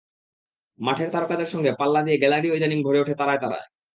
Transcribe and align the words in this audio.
মাঠের 0.79 1.09
তারকাদের 1.11 1.45
সঙ্গে 1.45 1.71
পাল্লা 1.79 2.01
দিয়ে 2.01 2.17
গ্যালারিও 2.17 2.57
ইদানীং 2.57 2.79
ভরে 2.83 3.01
ওঠে 3.01 3.15
তারায় 3.15 3.41
তারায়। 3.41 3.67